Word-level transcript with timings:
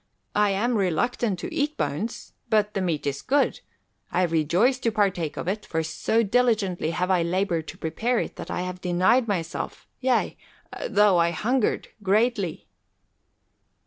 I 0.33 0.49
am 0.49 0.77
reluctant 0.79 1.37
to 1.41 1.53
eat 1.53 1.77
bones. 1.77 2.33
But 2.49 2.73
the 2.73 2.81
meat 2.81 3.05
is 3.05 3.21
good. 3.21 3.59
I 4.11 4.23
rejoice 4.23 4.79
to 4.79 4.91
partake 4.91 5.37
of 5.37 5.47
it, 5.47 5.63
for 5.63 5.83
so 5.83 6.23
diligently 6.23 6.89
have 6.89 7.11
I 7.11 7.21
laboured 7.21 7.67
to 7.67 7.77
prepare 7.77 8.17
it 8.17 8.35
that 8.37 8.49
I 8.49 8.61
have 8.61 8.81
denied 8.81 9.27
myself, 9.27 9.87
yea, 9.99 10.37
though 10.89 11.19
I 11.19 11.29
hungered 11.29 11.89
greatly." 12.01 12.65